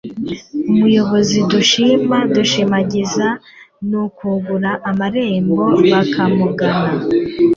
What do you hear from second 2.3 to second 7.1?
dushimagiza ni ukingura amarembo bakamugana